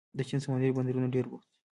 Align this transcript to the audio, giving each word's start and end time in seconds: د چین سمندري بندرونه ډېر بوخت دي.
د 0.17 0.19
چین 0.27 0.39
سمندري 0.43 0.75
بندرونه 0.75 1.07
ډېر 1.15 1.25
بوخت 1.29 1.47
دي. 1.49 1.51